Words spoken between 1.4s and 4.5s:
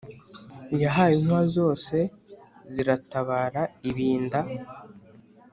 zose ziratabara ibinda.